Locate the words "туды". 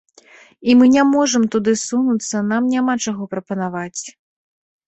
1.55-1.75